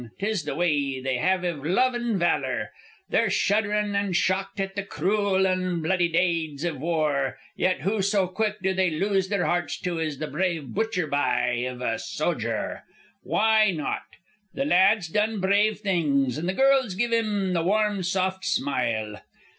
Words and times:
'Tis 0.17 0.45
the 0.45 0.55
way 0.55 0.99
they 0.99 1.17
have 1.17 1.45
iv 1.45 1.63
lovin' 1.63 2.17
valor. 2.17 2.71
They're 3.09 3.29
shuddered 3.29 3.95
an' 3.95 4.13
shocked 4.13 4.59
at 4.59 4.75
the 4.75 4.81
cruel 4.81 5.45
an' 5.45 5.83
bloody 5.83 6.09
dades 6.11 6.63
iv 6.65 6.79
war, 6.81 7.37
yet 7.55 7.81
who 7.81 8.01
so 8.01 8.25
quick 8.27 8.59
do 8.63 8.73
they 8.73 8.89
lose 8.89 9.29
their 9.29 9.45
hearts 9.45 9.79
to 9.81 9.99
as 9.99 10.17
the 10.17 10.25
brave 10.25 10.69
butcher 10.69 11.05
bye 11.05 11.51
iv 11.67 11.81
a 11.81 11.99
sodger? 11.99 12.81
Why 13.21 13.69
not? 13.77 14.01
The 14.55 14.65
lad's 14.65 15.07
done 15.07 15.39
brave 15.39 15.77
things, 15.81 16.35
and 16.39 16.49
the 16.49 16.53
girls 16.53 16.95
give 16.95 17.11
him 17.13 17.53
the 17.53 17.61
warm 17.61 18.01
soft 18.01 18.43
smile. 18.43 19.21